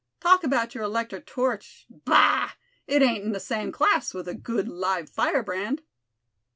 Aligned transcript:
Talk 0.19 0.43
about 0.43 0.73
your 0.73 0.83
electric 0.83 1.27
torch, 1.27 1.85
bah! 1.91 2.53
it 2.87 3.03
ain't 3.03 3.23
in 3.23 3.33
the 3.33 3.39
same 3.39 3.71
class 3.71 4.15
with 4.15 4.27
a 4.27 4.33
good 4.33 4.67
live 4.67 5.07
firebrand." 5.07 5.83